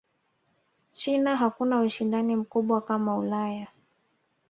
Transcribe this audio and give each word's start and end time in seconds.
china 0.93 1.35
hakuna 1.37 1.81
ushindani 1.81 2.35
mkubwa 2.35 2.81
kama 2.81 3.17
Ulaya 3.17 3.67